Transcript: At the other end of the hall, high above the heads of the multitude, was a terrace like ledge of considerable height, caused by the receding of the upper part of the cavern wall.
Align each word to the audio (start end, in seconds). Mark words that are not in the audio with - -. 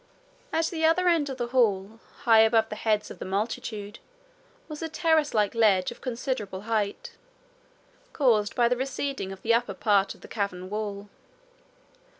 At 0.51 0.65
the 0.65 0.83
other 0.83 1.07
end 1.07 1.29
of 1.29 1.37
the 1.37 1.49
hall, 1.49 1.99
high 2.23 2.39
above 2.39 2.69
the 2.69 2.75
heads 2.75 3.11
of 3.11 3.19
the 3.19 3.23
multitude, 3.25 3.99
was 4.67 4.81
a 4.81 4.89
terrace 4.89 5.35
like 5.35 5.53
ledge 5.53 5.91
of 5.91 6.01
considerable 6.01 6.61
height, 6.61 7.11
caused 8.11 8.55
by 8.55 8.67
the 8.67 8.75
receding 8.77 9.31
of 9.31 9.43
the 9.43 9.53
upper 9.53 9.75
part 9.75 10.15
of 10.15 10.21
the 10.21 10.27
cavern 10.27 10.71
wall. 10.71 11.07